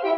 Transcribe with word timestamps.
Con 0.00 0.16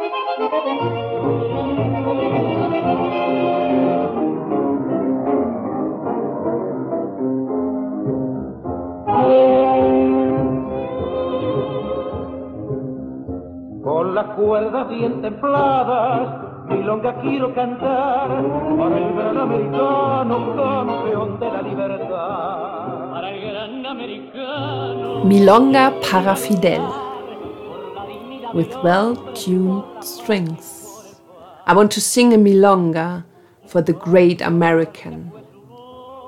las 14.15 14.25
cuerdas 14.37 14.87
bien 14.87 15.21
templadas, 15.21 16.29
milonga 16.69 17.19
quiero 17.19 17.53
cantar 17.53 18.29
para 18.77 18.97
el 18.97 19.13
gran 19.15 19.37
americano, 19.37 20.55
campeón 20.55 21.39
de 21.41 21.51
la 21.51 21.61
libertad. 21.61 23.11
Para 23.11 23.31
el 23.31 23.51
gran 23.51 23.85
americano. 23.85 25.25
Milonga 25.25 25.91
para 26.09 26.37
Fidel 26.37 26.83
with 28.53 28.71
well 28.83 29.15
tuned 29.33 30.03
strings. 30.03 31.17
I 31.65 31.73
want 31.73 31.91
to 31.93 32.01
sing 32.01 32.33
a 32.33 32.37
milonga 32.37 33.23
for 33.67 33.81
the 33.81 33.93
great 33.93 34.41
American, 34.41 35.31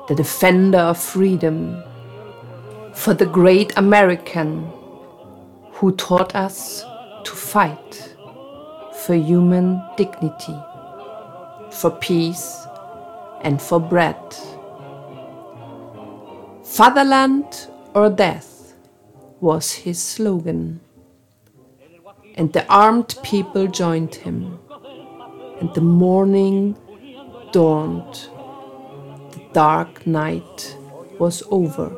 the 0.07 0.15
defender 0.15 0.79
of 0.79 0.97
freedom, 0.97 1.83
for 2.93 3.13
the 3.13 3.25
great 3.25 3.73
American 3.77 4.71
who 5.73 5.91
taught 5.95 6.35
us 6.35 6.83
to 7.25 7.31
fight 7.31 8.15
for 9.03 9.13
human 9.13 9.81
dignity, 9.97 10.57
for 11.69 11.91
peace, 11.91 12.65
and 13.41 13.61
for 13.61 13.79
bread. 13.79 14.17
Fatherland 16.63 17.67
or 17.93 18.09
death 18.09 18.73
was 19.39 19.71
his 19.71 20.01
slogan. 20.01 20.79
And 22.35 22.51
the 22.51 22.65
armed 22.67 23.15
people 23.23 23.67
joined 23.67 24.15
him, 24.15 24.59
and 25.61 25.73
the 25.73 25.81
morning 25.81 26.77
dawned. 27.51 28.27
The 29.31 29.41
dark 29.53 30.05
night 30.05 30.77
was 31.17 31.43
over. 31.49 31.89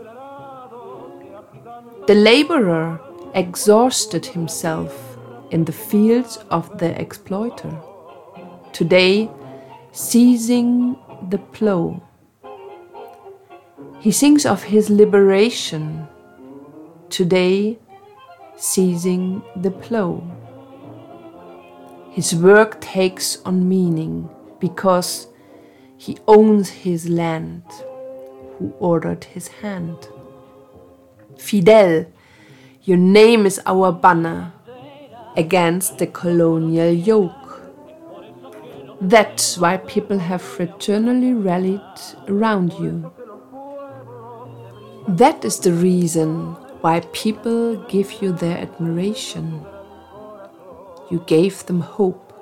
The 2.06 2.16
laborer 2.16 3.02
exhausted 3.34 4.28
himself 4.28 5.18
in 5.50 5.66
the 5.66 5.72
fields 5.72 6.38
of 6.52 6.78
the 6.78 7.00
exploiter, 7.02 7.76
today 8.74 9.30
seizing 9.92 10.96
the 11.30 11.40
plough. 11.40 12.02
He 14.00 14.12
sings 14.12 14.46
of 14.46 14.62
his 14.64 14.90
liberation, 14.92 16.08
today 17.10 17.80
seizing 18.58 19.44
the 19.56 19.72
plough. 19.72 20.24
His 22.12 22.34
work 22.36 22.82
takes 22.82 23.38
on 23.46 23.70
meaning 23.70 24.30
because 24.60 25.28
he 25.96 26.18
owns 26.28 26.70
his 26.70 27.08
land, 27.08 27.64
who 28.58 28.74
ordered 28.80 29.24
his 29.26 29.48
hand. 29.48 30.10
Fidel, 31.38 32.08
your 32.84 32.98
name 32.98 33.46
is 33.46 33.62
our 33.68 33.92
banner 33.92 34.54
against 35.36 36.00
the 36.00 36.08
colonial 36.08 36.92
yoke. 36.92 37.62
That's 39.00 39.60
why 39.60 39.78
people 39.78 40.18
have 40.18 40.42
fraternally 40.42 41.34
rallied 41.34 41.82
around 42.28 42.74
you. 42.74 43.12
That 45.08 45.46
is 45.46 45.60
the 45.60 45.74
reason 45.74 46.58
why 46.82 47.00
people 47.12 47.76
give 47.88 48.22
you 48.22 48.32
their 48.32 48.58
admiration. 48.58 49.66
You 51.10 51.24
gave 51.26 51.66
them 51.66 51.82
hope, 51.82 52.34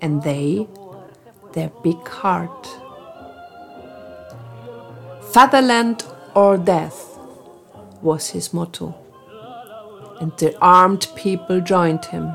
and 0.00 0.22
they 0.22 0.68
their 1.52 1.70
big 1.82 2.06
heart. 2.06 2.68
Fatherland 5.32 6.04
or 6.34 6.56
death 6.56 7.18
was 8.02 8.30
his 8.30 8.52
motto, 8.52 8.94
and 10.20 10.32
the 10.38 10.56
armed 10.60 11.08
people 11.16 11.60
joined 11.60 12.04
him. 12.06 12.30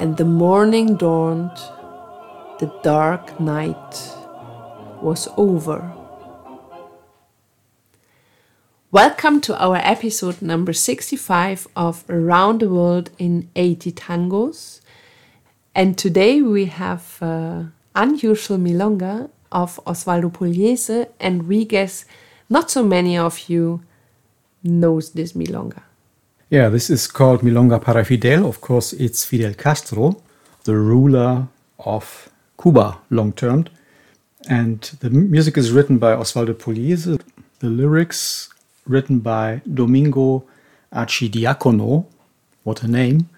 And 0.00 0.16
the 0.16 0.24
morning 0.24 0.96
dawned, 0.96 1.56
the 2.58 2.70
dark 2.82 3.40
night 3.40 4.14
was 5.00 5.28
over. 5.36 5.95
Welcome 8.96 9.42
to 9.42 9.62
our 9.62 9.76
episode 9.76 10.40
number 10.40 10.72
65 10.72 11.68
of 11.76 12.02
Around 12.08 12.60
the 12.62 12.70
World 12.70 13.10
in 13.18 13.50
80 13.54 13.92
Tangos. 13.92 14.80
And 15.74 15.98
today 15.98 16.40
we 16.40 16.64
have 16.64 17.18
uh, 17.20 17.64
unusual 17.94 18.56
milonga 18.56 19.28
of 19.52 19.78
Osvaldo 19.86 20.32
Pugliese, 20.32 21.10
and 21.20 21.46
we 21.46 21.66
guess 21.66 22.06
not 22.48 22.70
so 22.70 22.82
many 22.82 23.18
of 23.18 23.50
you 23.50 23.82
knows 24.62 25.10
this 25.10 25.34
milonga. 25.34 25.82
Yeah, 26.48 26.70
this 26.70 26.88
is 26.88 27.06
called 27.06 27.42
Milonga 27.42 27.78
para 27.82 28.02
Fidel. 28.02 28.46
Of 28.46 28.62
course, 28.62 28.94
it's 28.94 29.26
Fidel 29.26 29.52
Castro, 29.52 30.22
the 30.64 30.74
ruler 30.74 31.48
of 31.80 32.30
Cuba 32.58 32.96
long 33.10 33.34
term. 33.34 33.66
And 34.48 34.80
the 35.00 35.10
music 35.10 35.58
is 35.58 35.70
written 35.70 35.98
by 35.98 36.14
Osvaldo 36.14 36.54
Pugliese. 36.54 37.20
The 37.58 37.68
lyrics 37.68 38.48
written 38.86 39.20
by 39.20 39.60
Domingo 39.72 40.44
Archidiacono. 40.92 42.06
What 42.64 42.82
a 42.82 42.88
name. 42.88 43.28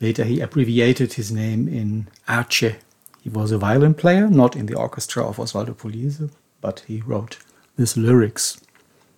Later, 0.00 0.24
he 0.24 0.40
abbreviated 0.40 1.14
his 1.14 1.32
name 1.32 1.68
in 1.68 2.06
Arce. 2.28 2.76
He 3.20 3.28
was 3.28 3.50
a 3.50 3.58
violin 3.58 3.94
player, 3.94 4.28
not 4.28 4.54
in 4.54 4.66
the 4.66 4.76
orchestra 4.76 5.26
of 5.26 5.38
Osvaldo 5.38 5.74
Pugliese, 5.74 6.30
but 6.60 6.84
he 6.86 7.00
wrote 7.00 7.38
these 7.76 7.96
lyrics. 7.96 8.60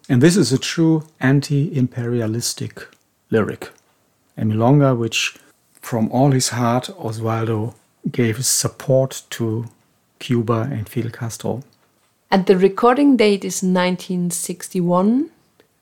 And 0.09 0.23
this 0.23 0.37
is 0.37 0.53
a 0.53 0.59
true 0.59 1.07
anti 1.21 1.77
imperialistic 1.77 2.89
lyric. 3.31 3.71
A 4.37 4.43
milonga 4.43 4.97
which, 4.97 5.37
from 5.81 6.11
all 6.11 6.31
his 6.31 6.49
heart, 6.49 6.91
Osvaldo 6.99 7.75
gave 8.11 8.39
his 8.39 8.47
support 8.47 9.23
to 9.31 9.67
Cuba 10.19 10.69
and 10.73 10.89
Fidel 10.89 11.11
Castro. 11.11 11.63
And 12.31 12.47
the 12.47 12.57
recording 12.57 13.17
date 13.17 13.45
is 13.45 13.63
1961 13.63 15.31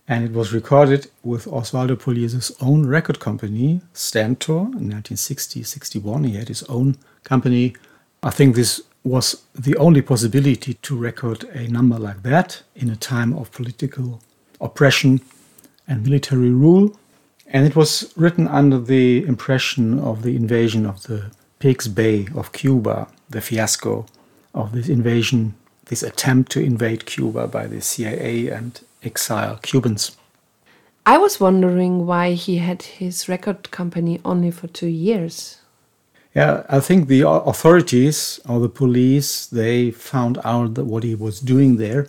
and 0.08 0.24
it 0.24 0.32
was 0.32 0.54
recorded 0.54 1.10
with 1.22 1.44
Osvaldo 1.44 1.94
Pugliese's 1.94 2.50
own 2.62 2.86
record 2.86 3.20
company, 3.20 3.82
Stantor, 3.92 4.72
in 4.80 4.90
1960-61. 4.90 6.26
He 6.26 6.36
had 6.36 6.48
his 6.48 6.62
own 6.64 6.96
company. 7.24 7.76
I 8.22 8.30
think 8.30 8.56
this 8.56 8.80
was 9.04 9.42
the 9.54 9.76
only 9.76 10.00
possibility 10.00 10.74
to 10.74 10.96
record 10.96 11.44
a 11.44 11.68
number 11.68 11.98
like 11.98 12.22
that 12.22 12.62
in 12.74 12.88
a 12.88 12.96
time 12.96 13.34
of 13.34 13.52
political 13.52 14.22
oppression 14.62 15.20
and 15.86 16.02
military 16.02 16.50
rule. 16.50 16.98
And 17.46 17.66
it 17.66 17.76
was 17.76 18.12
written 18.16 18.48
under 18.48 18.78
the 18.78 19.26
impression 19.26 19.98
of 19.98 20.22
the 20.22 20.36
invasion 20.36 20.86
of 20.86 21.02
the 21.02 21.30
Pigs 21.58 21.86
Bay 21.86 22.28
of 22.34 22.52
Cuba, 22.52 23.08
the 23.28 23.42
fiasco 23.42 24.06
of 24.54 24.72
this 24.72 24.88
invasion, 24.88 25.54
this 25.88 26.02
attempt 26.02 26.52
to 26.52 26.60
invade 26.60 27.06
Cuba 27.06 27.46
by 27.46 27.66
the 27.66 27.80
CIA 27.80 28.48
and 28.48 28.80
exile 29.02 29.58
Cubans. 29.62 30.16
I 31.04 31.16
was 31.18 31.40
wondering 31.40 32.06
why 32.06 32.32
he 32.32 32.58
had 32.58 32.82
his 32.82 33.28
record 33.28 33.70
company 33.70 34.20
only 34.24 34.50
for 34.50 34.66
two 34.68 34.88
years. 34.88 35.58
Yeah, 36.34 36.64
I 36.68 36.80
think 36.80 37.08
the 37.08 37.26
authorities 37.26 38.38
or 38.46 38.60
the 38.60 38.68
police 38.68 39.46
they 39.46 39.90
found 39.90 40.38
out 40.44 40.74
that 40.74 40.84
what 40.84 41.02
he 41.04 41.14
was 41.14 41.40
doing 41.40 41.78
there. 41.78 42.06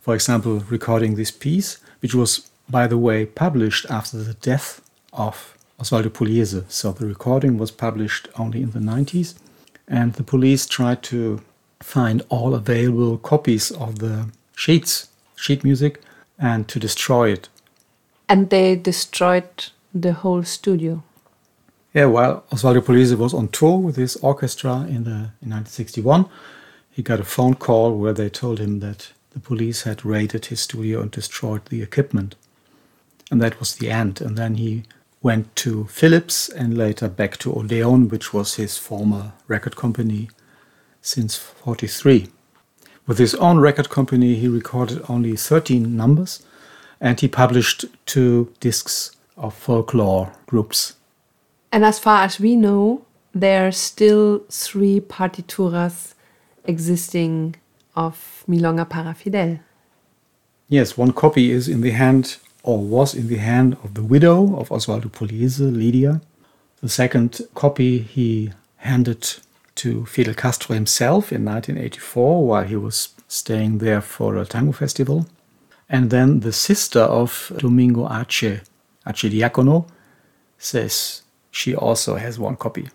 For 0.00 0.14
example, 0.14 0.60
recording 0.70 1.16
this 1.16 1.32
piece, 1.32 1.78
which 2.00 2.14
was, 2.14 2.48
by 2.68 2.86
the 2.86 2.96
way, 2.96 3.26
published 3.26 3.86
after 3.90 4.18
the 4.18 4.34
death 4.34 4.80
of 5.12 5.58
Osvaldo 5.80 6.08
Pugliese. 6.08 6.64
So 6.70 6.92
the 6.92 7.06
recording 7.06 7.58
was 7.58 7.70
published 7.70 8.28
only 8.38 8.62
in 8.62 8.70
the 8.70 8.78
90s, 8.78 9.34
and 9.88 10.14
the 10.14 10.22
police 10.22 10.66
tried 10.66 11.02
to 11.04 11.42
find 11.80 12.22
all 12.28 12.54
available 12.54 13.18
copies 13.18 13.70
of 13.70 13.98
the 13.98 14.30
sheets, 14.56 15.08
sheet 15.36 15.64
music, 15.64 16.00
and 16.38 16.68
to 16.68 16.78
destroy 16.78 17.30
it. 17.30 17.48
And 18.28 18.50
they 18.50 18.76
destroyed 18.76 19.70
the 19.94 20.12
whole 20.12 20.42
studio. 20.42 21.02
Yeah, 21.94 22.06
while 22.06 22.44
Osvaldo 22.52 22.80
Pugliese 22.80 23.16
was 23.16 23.32
on 23.32 23.48
tour 23.48 23.78
with 23.78 23.96
his 23.96 24.16
orchestra 24.16 24.82
in, 24.82 25.04
the, 25.04 25.32
in 25.40 25.50
1961, 25.50 26.28
he 26.90 27.02
got 27.02 27.20
a 27.20 27.24
phone 27.24 27.54
call 27.54 27.96
where 27.96 28.12
they 28.12 28.28
told 28.28 28.58
him 28.58 28.80
that 28.80 29.12
the 29.30 29.40
police 29.40 29.82
had 29.82 30.04
raided 30.04 30.46
his 30.46 30.60
studio 30.60 31.00
and 31.00 31.10
destroyed 31.10 31.64
the 31.66 31.82
equipment. 31.82 32.34
And 33.30 33.40
that 33.40 33.58
was 33.58 33.76
the 33.76 33.90
end. 33.90 34.20
And 34.20 34.36
then 34.36 34.56
he 34.56 34.84
went 35.22 35.54
to 35.56 35.86
Philips 35.86 36.48
and 36.48 36.76
later 36.76 37.08
back 37.08 37.36
to 37.38 37.54
Odeon, 37.54 38.08
which 38.08 38.32
was 38.32 38.54
his 38.56 38.78
former 38.78 39.32
record 39.46 39.76
company 39.76 40.28
since 41.02 41.36
43. 41.36 42.28
With 43.06 43.18
his 43.18 43.34
own 43.36 43.58
record 43.58 43.88
company, 43.88 44.34
he 44.34 44.48
recorded 44.48 45.02
only 45.08 45.34
13 45.36 45.96
numbers 45.96 46.42
and 47.00 47.18
he 47.18 47.28
published 47.28 47.84
two 48.06 48.52
discs 48.60 49.16
of 49.36 49.54
folklore 49.54 50.32
groups. 50.46 50.94
And 51.72 51.84
as 51.84 51.98
far 51.98 52.24
as 52.24 52.40
we 52.40 52.56
know, 52.56 53.04
there 53.34 53.66
are 53.66 53.72
still 53.72 54.42
three 54.50 55.00
partituras 55.00 56.14
existing 56.64 57.56
of 57.94 58.44
Milonga 58.48 58.88
para 58.88 59.14
Fidel. 59.14 59.60
Yes, 60.68 60.98
one 60.98 61.12
copy 61.12 61.50
is 61.50 61.68
in 61.68 61.80
the 61.80 61.92
hand 61.92 62.36
or 62.62 62.78
was 62.78 63.14
in 63.14 63.28
the 63.28 63.36
hand 63.36 63.76
of 63.82 63.94
the 63.94 64.02
widow 64.02 64.56
of 64.56 64.68
Osvaldo 64.68 65.10
Pugliese, 65.10 65.60
Lydia. 65.74 66.20
The 66.82 66.88
second 66.88 67.40
copy 67.54 67.98
he 67.98 68.52
handed 68.76 69.36
to 69.78 70.06
Fidel 70.06 70.34
Castro 70.34 70.74
himself 70.74 71.32
in 71.32 71.44
1984 71.44 72.46
while 72.46 72.64
he 72.64 72.76
was 72.76 73.14
staying 73.28 73.78
there 73.78 74.00
for 74.00 74.36
a 74.36 74.44
tango 74.44 74.72
festival. 74.72 75.26
And 75.88 76.10
then 76.10 76.40
the 76.40 76.52
sister 76.52 77.00
of 77.00 77.52
Domingo 77.56 78.04
Arce, 78.04 78.60
Archidiacono, 79.06 79.88
says 80.58 81.22
she 81.50 81.74
also 81.74 82.16
has 82.16 82.38
one 82.38 82.56
copy. 82.56 82.88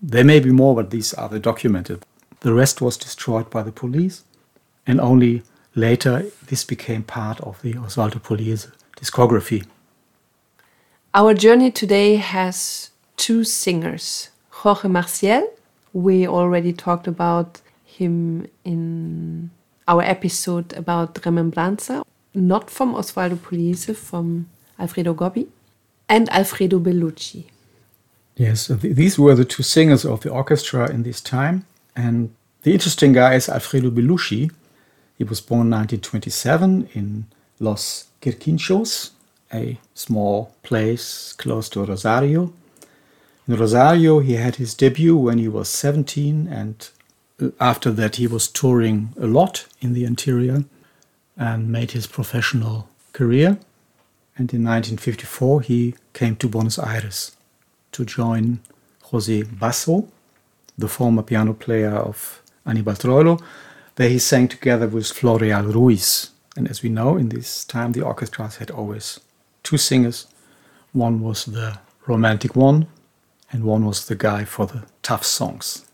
There 0.00 0.24
may 0.24 0.40
be 0.40 0.50
more, 0.50 0.74
but 0.74 0.90
these 0.90 1.12
are 1.14 1.28
the 1.28 1.38
documented. 1.38 2.04
The 2.40 2.52
rest 2.52 2.80
was 2.80 2.96
destroyed 2.96 3.50
by 3.50 3.62
the 3.62 3.72
police, 3.72 4.24
and 4.86 5.00
only 5.00 5.42
later 5.74 6.26
this 6.46 6.64
became 6.64 7.02
part 7.02 7.40
of 7.40 7.60
the 7.62 7.74
Osvaldo 7.74 8.20
Pugliese 8.20 8.72
discography. 8.96 9.64
Our 11.14 11.34
journey 11.34 11.70
today 11.70 12.16
has 12.16 12.90
two 13.16 13.44
singers 13.44 14.30
Jorge 14.50 14.88
Maciel, 14.88 15.46
we 15.92 16.26
already 16.26 16.72
talked 16.72 17.06
about 17.06 17.60
him 17.84 18.46
in 18.64 19.50
our 19.86 20.02
episode 20.02 20.72
about 20.74 21.24
Remembranza, 21.24 22.04
not 22.34 22.70
from 22.70 22.94
Osvaldo 22.94 23.36
Pugliese, 23.36 23.94
from 23.94 24.48
Alfredo 24.78 25.14
Gobbi, 25.14 25.48
and 26.08 26.28
Alfredo 26.30 26.78
Bellucci. 26.78 27.44
Yes, 28.36 28.68
these 28.68 29.18
were 29.18 29.34
the 29.34 29.44
two 29.44 29.62
singers 29.62 30.04
of 30.04 30.20
the 30.20 30.30
orchestra 30.30 30.90
in 30.90 31.02
this 31.02 31.20
time. 31.20 31.66
And 31.94 32.34
the 32.62 32.72
interesting 32.72 33.12
guy 33.12 33.34
is 33.34 33.48
Alfredo 33.48 33.90
Bellucci. 33.90 34.50
He 35.18 35.24
was 35.24 35.40
born 35.40 35.70
1927 35.70 36.88
in 36.94 37.26
Los 37.60 38.06
Quirquinchos, 38.22 39.10
a 39.52 39.78
small 39.94 40.54
place 40.62 41.34
close 41.34 41.68
to 41.70 41.84
Rosario. 41.84 42.52
In 43.52 43.58
Rosario, 43.58 44.20
he 44.20 44.36
had 44.36 44.56
his 44.56 44.72
debut 44.72 45.14
when 45.14 45.36
he 45.36 45.46
was 45.46 45.68
17, 45.68 46.48
and 46.48 46.88
uh, 47.38 47.48
after 47.60 47.90
that, 47.90 48.16
he 48.16 48.26
was 48.26 48.48
touring 48.48 49.12
a 49.20 49.26
lot 49.26 49.66
in 49.82 49.92
the 49.92 50.06
interior 50.06 50.64
and 51.36 51.68
made 51.68 51.90
his 51.90 52.06
professional 52.06 52.88
career. 53.12 53.58
And 54.38 54.50
in 54.54 54.64
1954, 54.64 55.60
he 55.60 55.94
came 56.14 56.34
to 56.36 56.48
Buenos 56.48 56.78
Aires 56.78 57.36
to 57.92 58.06
join 58.06 58.60
Jose 59.10 59.42
Basso, 59.42 60.08
the 60.78 60.88
former 60.88 61.22
piano 61.22 61.52
player 61.52 61.94
of 61.94 62.40
Anibal 62.64 62.94
Troilo. 62.94 63.38
There 63.96 64.08
he 64.08 64.18
sang 64.18 64.48
together 64.48 64.88
with 64.88 65.12
Floreal 65.12 65.70
Ruiz. 65.74 66.30
And 66.56 66.70
as 66.70 66.82
we 66.82 66.88
know, 66.88 67.18
in 67.18 67.28
this 67.28 67.66
time, 67.66 67.92
the 67.92 68.00
orchestras 68.00 68.56
had 68.56 68.70
always 68.70 69.20
two 69.62 69.76
singers. 69.76 70.26
One 70.94 71.20
was 71.20 71.44
the 71.44 71.80
romantic 72.06 72.56
one, 72.56 72.86
and 73.52 73.64
one 73.64 73.84
was 73.84 74.06
the 74.06 74.16
guy 74.16 74.44
for 74.44 74.66
the 74.66 74.82
tough 75.02 75.24
songs. 75.24 75.86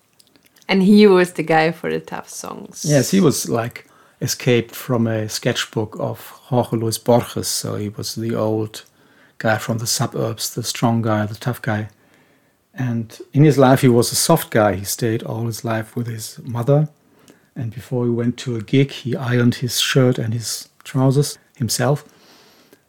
And 0.69 0.83
he 0.83 1.07
was 1.07 1.33
the 1.33 1.43
guy 1.43 1.73
for 1.73 1.91
the 1.91 2.01
tough 2.01 2.29
songs. 2.29 2.85
Yes, 2.87 3.11
he 3.11 3.21
was 3.21 3.49
like 3.49 3.87
escaped 4.21 4.75
from 4.75 5.07
a 5.07 5.29
sketchbook 5.29 5.97
of 5.99 6.21
Jorge 6.49 6.77
Luis 6.77 6.99
Borges. 6.99 7.49
So 7.49 7.77
he 7.77 7.89
was 7.89 8.15
the 8.15 8.35
old 8.35 8.85
guy 9.39 9.59
from 9.59 9.79
the 9.79 9.87
suburbs, 9.87 10.55
the 10.55 10.63
strong 10.63 11.03
guy, 11.03 11.27
the 11.27 11.35
tough 11.35 11.61
guy. 11.63 11.89
And 12.75 13.19
in 13.33 13.45
his 13.45 13.59
life, 13.59 13.81
he 13.81 13.89
was 13.89 14.13
a 14.13 14.17
soft 14.17 14.51
guy. 14.51 14.75
He 14.75 14.85
stayed 14.85 15.23
all 15.23 15.47
his 15.47 15.65
life 15.65 15.97
with 15.97 16.07
his 16.07 16.39
mother. 16.45 16.89
And 17.57 17.75
before 17.75 18.05
he 18.05 18.11
went 18.11 18.37
to 18.39 18.57
a 18.57 18.61
gig, 18.61 18.93
he 18.93 19.17
ironed 19.17 19.57
his 19.57 19.81
shirt 19.81 20.19
and 20.19 20.33
his 20.33 20.69
trousers 20.85 21.39
himself. 21.57 22.05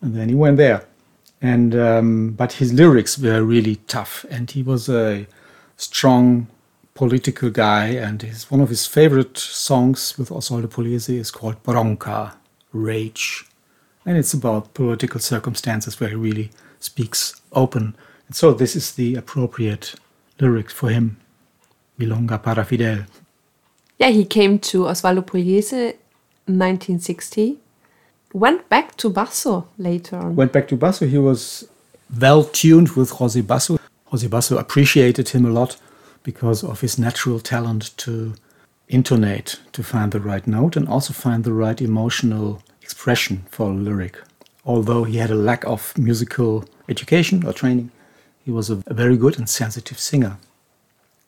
And 0.01 0.15
then 0.15 0.29
he 0.29 0.35
went 0.35 0.57
there. 0.57 0.85
And 1.41 1.75
um, 1.75 2.31
but 2.31 2.53
his 2.53 2.73
lyrics 2.73 3.17
were 3.17 3.43
really 3.43 3.77
tough, 3.87 4.25
and 4.29 4.51
he 4.51 4.61
was 4.61 4.89
a 4.89 5.25
strong 5.77 6.47
political 6.93 7.49
guy. 7.49 7.87
And 7.87 8.21
his 8.21 8.51
one 8.51 8.59
of 8.59 8.69
his 8.69 8.85
favorite 8.85 9.37
songs 9.37 10.17
with 10.17 10.29
Osvaldo 10.29 10.67
Pugliese 10.67 11.17
is 11.17 11.31
called 11.31 11.63
Bronca, 11.63 12.33
Rage 12.73 13.45
and 14.05 14.17
it's 14.17 14.33
about 14.33 14.73
political 14.73 15.19
circumstances 15.19 15.99
where 15.99 16.09
he 16.09 16.15
really 16.15 16.49
speaks 16.79 17.41
open. 17.51 17.95
And 18.27 18.35
so 18.35 18.53
this 18.53 18.75
is 18.75 18.93
the 18.93 19.15
appropriate 19.15 19.93
lyric 20.39 20.71
for 20.71 20.89
him, 20.89 21.17
Milonga 21.99 22.41
para 22.41 22.65
Fidel. 22.65 23.05
Yeah, 23.99 24.09
he 24.09 24.25
came 24.25 24.57
to 24.59 24.85
Osvaldo 24.85 25.21
Pugliese 25.21 25.93
in 26.47 26.57
1960, 26.57 27.59
went 28.33 28.69
back 28.69 28.95
to 28.97 29.09
Basso 29.09 29.67
later 29.77 30.17
on. 30.17 30.35
Went 30.35 30.53
back 30.53 30.67
to 30.69 30.75
Basso. 30.75 31.07
He 31.07 31.17
was 31.17 31.67
well 32.19 32.43
tuned 32.43 32.89
with 32.89 33.11
Jose 33.11 33.39
Basso. 33.41 33.79
Jose 34.05 34.27
Basso 34.27 34.57
appreciated 34.57 35.29
him 35.29 35.45
a 35.45 35.49
lot 35.49 35.77
because 36.23 36.63
of 36.63 36.81
his 36.81 36.97
natural 36.97 37.39
talent 37.39 37.95
to 37.97 38.33
intonate, 38.87 39.59
to 39.71 39.83
find 39.83 40.11
the 40.11 40.19
right 40.19 40.45
note, 40.47 40.75
and 40.75 40.87
also 40.87 41.13
find 41.13 41.43
the 41.43 41.53
right 41.53 41.79
emotional 41.81 42.61
expression 42.81 43.45
for 43.49 43.71
lyric. 43.71 44.17
Although 44.65 45.03
he 45.03 45.17
had 45.17 45.29
a 45.29 45.35
lack 45.35 45.63
of 45.65 45.97
musical 45.97 46.65
education 46.89 47.45
or 47.45 47.53
training, 47.53 47.91
he 48.43 48.51
was 48.51 48.69
a, 48.69 48.75
very 48.75 49.15
good 49.15 49.37
and 49.37 49.47
sensitive 49.47 49.99
singer. 49.99 50.37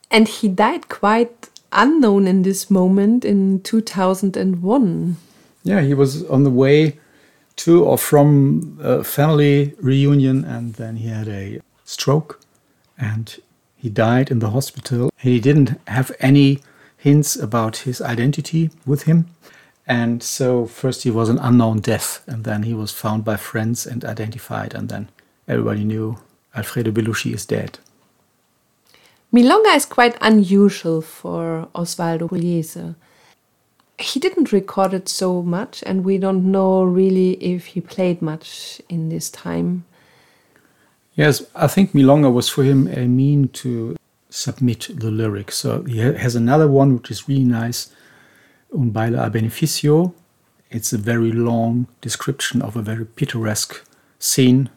And 0.09 0.27
he 0.27 0.47
died 0.47 0.89
quite 0.89 1.50
unknown 1.71 2.27
in 2.27 2.42
this 2.42 2.69
moment 2.69 3.24
in 3.24 3.62
2001. 3.62 5.18
Yeah, 5.63 5.81
he 5.81 5.94
was 5.94 6.24
on 6.25 6.44
the 6.44 6.50
way 6.50 7.00
to 7.58 7.84
or 7.84 7.98
from 7.98 8.78
a 8.81 9.04
family 9.04 9.75
reunion, 9.80 10.44
and 10.46 10.74
then 10.75 10.96
he 10.98 11.08
had 11.08 11.28
a 11.28 11.62
stroke 11.86 12.40
and 12.98 13.38
he 13.75 13.90
died 13.90 14.31
in 14.31 14.40
the 14.40 14.52
hospital. 14.52 15.10
He 15.18 15.40
didn't 15.40 15.80
have 15.88 16.12
any 16.19 16.60
hints 16.98 17.36
about 17.36 17.78
his 17.78 18.02
identity 18.02 18.69
with 18.86 19.04
him. 19.04 19.28
And 19.88 20.22
so 20.22 20.68
first 20.68 21.04
he 21.04 21.12
was 21.12 21.30
an 21.30 21.40
unknown 21.40 21.80
death, 21.80 22.22
and 22.28 22.44
then 22.44 22.64
he 22.64 22.74
was 22.74 22.92
found 22.92 23.25
by 23.25 23.38
friends 23.38 23.88
and 23.88 24.06
identified, 24.06 24.74
and 24.75 24.88
then 24.88 25.10
everybody 25.48 25.84
knew 25.84 26.18
Alfredo 26.56 26.92
Bellucci 26.92 27.34
is 27.34 27.46
dead. 27.46 27.80
Milonga 29.34 29.75
is 29.75 29.85
quite 29.85 30.16
unusual 30.21 31.02
for 31.02 31.68
Osvaldo 31.74 32.30
Pugliese. 32.30 32.95
He 34.02 34.20
didn't 34.20 34.52
record 34.52 34.94
it 34.94 35.08
so 35.08 35.42
much, 35.42 35.84
and 35.86 36.04
we 36.04 36.18
don't 36.18 36.52
know 36.52 36.84
really 36.84 37.34
if 37.34 37.68
he 37.68 37.81
played 37.81 38.22
much 38.22 38.81
in 38.90 39.10
this 39.10 39.30
time. 39.30 39.86
Yes, 41.16 41.44
I 41.56 41.68
think 41.68 41.92
Milonga 41.92 42.31
was 42.34 42.50
for 42.50 42.64
him 42.64 42.88
a 42.88 43.06
mean 43.08 43.50
to 43.50 43.96
submit 44.30 44.88
the 44.92 45.12
lyrics. 45.12 45.58
So 45.58 45.84
he 45.84 46.00
has 46.00 46.36
another 46.36 46.68
one 46.68 46.96
which 46.96 47.12
is 47.12 47.28
really 47.28 47.44
nice 47.44 47.92
Un 48.74 48.90
baile 48.92 49.20
a 49.20 49.30
beneficio. 49.30 50.14
It's 50.70 50.94
a 50.94 50.98
very 50.98 51.34
long 51.34 51.88
description 52.00 52.62
of 52.62 52.78
a 52.78 52.81
very 52.81 53.06
picturesque 53.06 53.86
scene 54.18 54.70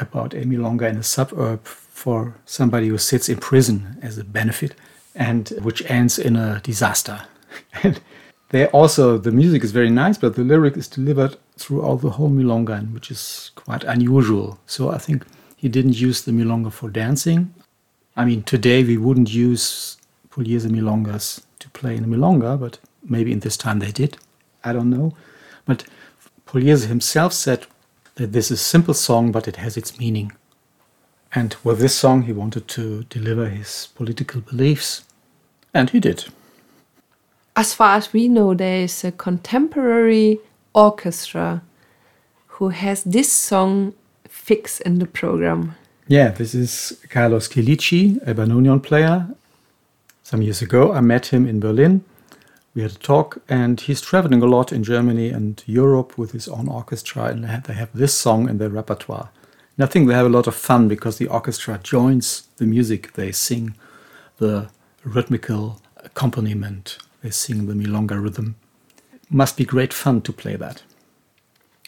about 0.00 0.34
a 0.34 0.38
milonga 0.38 0.90
in 0.90 0.96
a 0.96 1.02
suburb 1.04 1.64
for 1.64 2.34
somebody 2.44 2.88
who 2.88 2.98
sits 2.98 3.28
in 3.28 3.38
prison 3.38 3.98
as 4.02 4.18
a 4.18 4.24
benefit 4.24 4.74
and 5.14 5.50
which 5.62 5.88
ends 5.88 6.18
in 6.18 6.34
a 6.34 6.60
disaster. 6.64 7.22
and 7.84 8.00
there 8.50 8.68
also 8.68 9.18
the 9.18 9.32
music 9.32 9.64
is 9.64 9.72
very 9.72 9.90
nice, 9.90 10.18
but 10.18 10.34
the 10.34 10.44
lyric 10.44 10.76
is 10.76 10.88
delivered 10.88 11.36
throughout 11.56 12.00
the 12.00 12.10
whole 12.10 12.30
milonga, 12.30 12.92
which 12.92 13.10
is 13.10 13.50
quite 13.54 13.84
unusual. 13.84 14.58
So 14.66 14.90
I 14.90 14.98
think 14.98 15.24
he 15.56 15.68
didn't 15.68 16.00
use 16.00 16.22
the 16.22 16.32
milonga 16.32 16.72
for 16.72 16.88
dancing. 16.90 17.54
I 18.16 18.24
mean, 18.24 18.42
today 18.42 18.84
we 18.84 18.96
wouldn't 18.96 19.32
use 19.32 19.96
Pugliese 20.30 20.68
milongas 20.68 21.42
to 21.58 21.68
play 21.70 21.96
in 21.96 22.04
a 22.04 22.06
milonga, 22.06 22.58
but 22.58 22.78
Maybe 23.08 23.32
in 23.32 23.40
this 23.40 23.56
time 23.56 23.78
they 23.78 23.92
did. 23.92 24.18
I 24.64 24.72
don't 24.72 24.90
know. 24.90 25.14
But 25.64 25.84
Pugliese 26.46 26.86
himself 26.86 27.32
said 27.32 27.66
that 28.16 28.32
this 28.32 28.50
is 28.50 28.60
a 28.60 28.64
simple 28.64 28.94
song, 28.94 29.32
but 29.32 29.46
it 29.46 29.56
has 29.56 29.76
its 29.76 29.98
meaning. 29.98 30.32
And 31.34 31.54
with 31.62 31.78
this 31.78 31.94
song, 31.94 32.22
he 32.22 32.32
wanted 32.32 32.66
to 32.68 33.04
deliver 33.04 33.48
his 33.48 33.88
political 33.94 34.40
beliefs. 34.40 35.04
And 35.74 35.90
he 35.90 36.00
did. 36.00 36.26
As 37.56 37.72
far 37.72 37.96
as 37.96 38.12
we 38.12 38.28
know, 38.28 38.54
there 38.54 38.82
is 38.82 39.04
a 39.04 39.12
contemporary 39.12 40.38
orchestra 40.74 41.62
who 42.46 42.68
has 42.68 43.02
this 43.04 43.32
song 43.32 43.94
fixed 44.28 44.82
in 44.82 44.98
the 44.98 45.06
program. 45.06 45.74
Yeah, 46.08 46.28
this 46.28 46.54
is 46.54 47.02
Carlos 47.08 47.48
Quilici, 47.48 48.18
a 48.26 48.34
bandoneon 48.34 48.82
player. 48.82 49.26
Some 50.22 50.42
years 50.42 50.62
ago, 50.62 50.92
I 50.92 51.00
met 51.00 51.26
him 51.26 51.46
in 51.46 51.60
Berlin 51.60 52.04
we 52.76 52.82
had 52.82 52.92
a 52.92 52.96
talk, 52.96 53.38
and 53.48 53.80
he's 53.80 54.02
traveling 54.02 54.42
a 54.42 54.46
lot 54.46 54.70
in 54.70 54.84
Germany 54.84 55.30
and 55.30 55.62
Europe 55.64 56.18
with 56.18 56.32
his 56.32 56.46
own 56.46 56.68
orchestra, 56.68 57.24
and 57.24 57.42
they 57.64 57.72
have 57.72 57.88
this 57.94 58.12
song 58.12 58.50
in 58.50 58.58
their 58.58 58.68
repertoire. 58.68 59.30
And 59.76 59.84
I 59.84 59.88
think 59.88 60.06
they 60.06 60.14
have 60.14 60.26
a 60.26 60.36
lot 60.36 60.46
of 60.46 60.54
fun 60.54 60.86
because 60.86 61.16
the 61.16 61.26
orchestra 61.26 61.80
joins 61.82 62.48
the 62.58 62.66
music. 62.66 63.14
They 63.14 63.32
sing 63.32 63.74
the 64.36 64.68
rhythmical 65.04 65.80
accompaniment, 66.04 66.98
they 67.26 67.32
sing 67.32 67.66
the 67.66 67.74
milonga 67.74 68.22
rhythm. 68.22 68.54
Must 69.28 69.56
be 69.56 69.64
great 69.64 69.92
fun 69.92 70.20
to 70.22 70.32
play 70.32 70.54
that. 70.54 70.84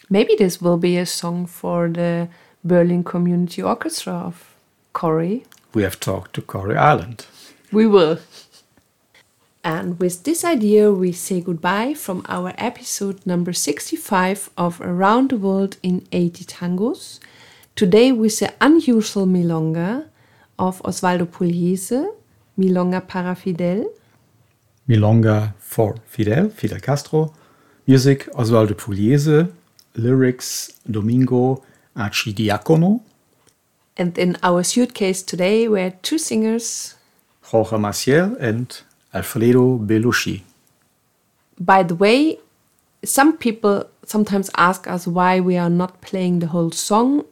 Maybe 0.09 0.35
this 0.35 0.61
will 0.61 0.77
be 0.77 0.97
a 0.97 1.05
song 1.05 1.45
for 1.45 1.87
the 1.87 2.27
Berlin 2.61 3.05
Community 3.05 3.61
Orchestra 3.63 4.13
of 4.13 4.53
Corrie. 4.91 5.45
We 5.73 5.83
have 5.83 5.97
talked 5.97 6.33
to 6.33 6.41
Corrie 6.41 6.75
Island. 6.75 7.25
We 7.71 7.87
will. 7.87 8.19
And 9.63 9.97
with 9.97 10.23
this 10.25 10.43
idea, 10.43 10.91
we 10.91 11.13
say 11.13 11.39
goodbye 11.39 11.93
from 11.93 12.25
our 12.27 12.51
episode 12.57 13.25
number 13.25 13.53
65 13.53 14.49
of 14.57 14.81
Around 14.81 15.29
the 15.29 15.37
World 15.37 15.77
in 15.81 16.05
80 16.11 16.43
Tangos. 16.43 17.19
Today 17.77 18.11
with 18.11 18.39
the 18.39 18.53
unusual 18.59 19.25
milonga 19.25 20.09
of 20.57 20.81
Osvaldo 20.83 21.25
Pugliese, 21.25 22.13
Milonga 22.57 23.07
para 23.07 23.35
Fidel. 23.35 23.89
Milonga 24.89 25.53
for 25.59 25.95
Fidel, 26.07 26.49
Fidel 26.49 26.79
Castro. 26.79 27.31
Music 27.85 28.27
Osvaldo 28.33 28.73
Pugliese. 28.73 29.53
Lyrics 29.95 30.73
Domingo 30.89 31.63
Archidiacono. 31.95 33.01
And 33.97 34.17
in 34.17 34.37
our 34.41 34.63
suitcase 34.63 35.21
today 35.21 35.67
were 35.67 35.91
two 36.01 36.17
singers. 36.17 36.95
Jorge 37.41 37.77
Maciel 37.77 38.35
and 38.39 38.81
Alfredo 39.13 39.77
Bellucci. 39.77 40.41
By 41.59 41.83
the 41.83 41.95
way, 41.95 42.39
some 43.03 43.37
people 43.37 43.85
sometimes 44.05 44.49
ask 44.57 44.87
us 44.87 45.05
why 45.05 45.39
we 45.39 45.57
are 45.57 45.69
not 45.69 46.01
playing 46.01 46.39
the 46.39 46.47
whole 46.47 46.71
song. 46.71 47.25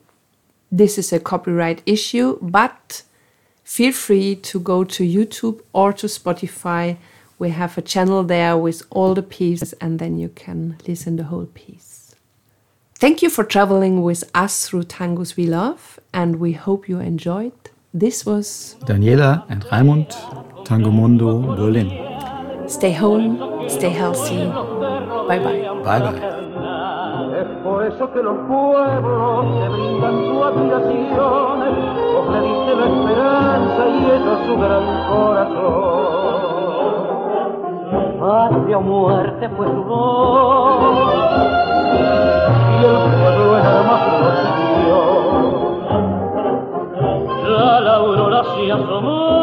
This 0.71 0.97
is 0.97 1.13
a 1.13 1.19
copyright 1.19 1.81
issue, 1.85 2.37
but 2.41 3.03
feel 3.63 3.93
free 3.93 4.35
to 4.35 4.59
go 4.59 4.83
to 4.83 5.03
YouTube 5.03 5.61
or 5.73 5.93
to 5.93 6.07
Spotify. 6.07 6.97
We 7.39 7.49
have 7.51 7.77
a 7.77 7.81
channel 7.81 8.23
there 8.23 8.57
with 8.57 8.81
all 8.89 9.13
the 9.13 9.21
pieces, 9.21 9.73
and 9.79 9.99
then 9.99 10.17
you 10.17 10.29
can 10.29 10.77
listen 10.87 11.17
the 11.17 11.25
whole 11.25 11.45
piece. 11.45 12.15
Thank 12.95 13.21
you 13.21 13.29
for 13.29 13.43
traveling 13.43 14.01
with 14.01 14.23
us 14.33 14.67
through 14.67 14.85
tangos 14.85 15.35
we 15.35 15.45
love, 15.45 15.99
and 16.13 16.37
we 16.37 16.53
hope 16.53 16.89
you 16.89 16.99
enjoyed. 16.99 17.53
This 17.93 18.25
was 18.25 18.75
Daniela 18.85 19.45
and 19.49 19.63
Raimund, 19.65 20.15
Tango 20.65 20.89
Mundo, 20.89 21.55
Berlin. 21.55 21.89
Stay 22.67 22.93
home, 22.93 23.69
stay 23.69 23.89
healthy. 23.89 24.45
Bye 25.27 25.39
bye. 25.39 25.61
Bye 25.85 25.99
bye. 25.99 26.37
Es 27.37 27.47
por 27.63 27.85
eso 27.85 28.11
que 28.13 28.23
los 28.23 28.37
pueblos 28.47 29.45
te 29.59 29.69
brindan 29.69 30.15
su 30.25 30.43
admiración, 30.43 31.59
vos 32.13 32.25
le 32.33 32.39
diste 32.47 32.71
la 32.75 32.85
esperanza 32.87 33.81
y 33.87 34.05
ellos 34.09 34.39
su 34.47 34.55
gran 34.57 34.85
corazón. 35.07 35.96
Patria 38.37 38.77
o 38.77 38.81
muerte 38.81 39.49
fue 39.57 39.65
su 39.65 39.83
voz, 39.83 41.09
y 42.69 42.85
el 42.85 42.97
pueblo 43.17 43.57
en 43.57 43.65
armas 43.65 44.01
lo. 44.89 45.01
Ya 47.49 47.79
la 47.79 47.95
aurora 47.95 48.41
se 48.43 48.71
asomó 48.71 49.36